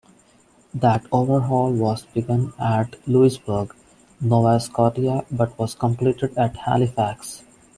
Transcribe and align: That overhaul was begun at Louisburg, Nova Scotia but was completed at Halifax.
That 0.73 1.05
overhaul 1.11 1.73
was 1.73 2.05
begun 2.07 2.53
at 2.59 2.95
Louisburg, 3.07 3.75
Nova 4.19 4.59
Scotia 4.59 5.23
but 5.29 5.55
was 5.59 5.75
completed 5.75 6.35
at 6.39 6.55
Halifax. 6.57 7.43